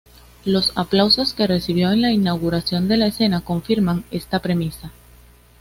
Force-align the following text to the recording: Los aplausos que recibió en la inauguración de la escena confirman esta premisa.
Los 0.45 0.71
aplausos 0.75 1.35
que 1.35 1.45
recibió 1.45 1.91
en 1.91 2.01
la 2.01 2.09
inauguración 2.11 2.87
de 2.87 2.97
la 2.97 3.05
escena 3.05 3.41
confirman 3.41 4.03
esta 4.09 4.39
premisa. 4.41 4.91